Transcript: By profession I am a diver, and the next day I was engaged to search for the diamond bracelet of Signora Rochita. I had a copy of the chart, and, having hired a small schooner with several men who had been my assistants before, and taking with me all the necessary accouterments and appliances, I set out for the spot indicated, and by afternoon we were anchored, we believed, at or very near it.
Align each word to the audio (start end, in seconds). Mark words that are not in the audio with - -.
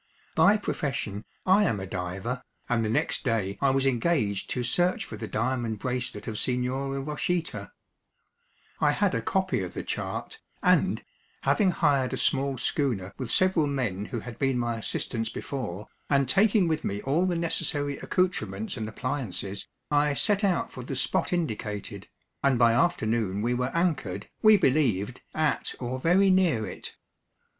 By 0.33 0.57
profession 0.57 1.25
I 1.45 1.63
am 1.65 1.79
a 1.79 1.85
diver, 1.85 2.41
and 2.67 2.83
the 2.83 2.89
next 2.89 3.23
day 3.23 3.59
I 3.61 3.69
was 3.69 3.85
engaged 3.85 4.49
to 4.49 4.63
search 4.63 5.05
for 5.05 5.15
the 5.15 5.27
diamond 5.27 5.77
bracelet 5.77 6.27
of 6.27 6.39
Signora 6.39 6.99
Rochita. 6.99 7.69
I 8.79 8.93
had 8.93 9.13
a 9.13 9.21
copy 9.21 9.61
of 9.61 9.75
the 9.75 9.83
chart, 9.83 10.41
and, 10.63 11.03
having 11.41 11.69
hired 11.69 12.13
a 12.13 12.17
small 12.17 12.57
schooner 12.57 13.13
with 13.19 13.29
several 13.29 13.67
men 13.67 14.05
who 14.05 14.21
had 14.21 14.39
been 14.39 14.57
my 14.57 14.75
assistants 14.77 15.29
before, 15.29 15.87
and 16.09 16.27
taking 16.27 16.67
with 16.67 16.83
me 16.83 16.99
all 17.03 17.27
the 17.27 17.35
necessary 17.35 17.99
accouterments 17.99 18.77
and 18.77 18.89
appliances, 18.89 19.67
I 19.91 20.15
set 20.15 20.43
out 20.43 20.71
for 20.71 20.81
the 20.81 20.95
spot 20.95 21.31
indicated, 21.31 22.09
and 22.41 22.57
by 22.57 22.73
afternoon 22.73 23.43
we 23.43 23.53
were 23.53 23.69
anchored, 23.75 24.31
we 24.41 24.57
believed, 24.57 25.21
at 25.35 25.75
or 25.79 25.99
very 25.99 26.31
near 26.31 26.65
it. 26.65 26.95